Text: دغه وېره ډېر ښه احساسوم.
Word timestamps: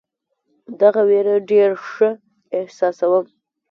دغه 0.81 1.01
وېره 1.09 1.35
ډېر 1.49 1.69
ښه 1.89 2.09
احساسوم. 2.57 3.25